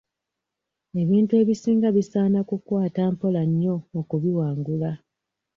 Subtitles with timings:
[1.01, 4.91] Ebintu ebisinga bisaana kukwata mpola nnyo okubiwangula.